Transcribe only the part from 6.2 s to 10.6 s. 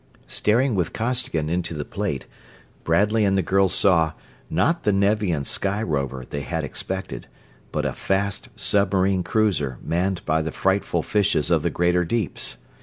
they had expected, but a fast submarine cruiser, manned by the